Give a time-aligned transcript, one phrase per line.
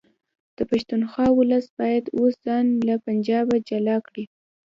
[0.57, 4.23] د پښتونخوا ولس باید اوس ځان له پنجابه جلا کړي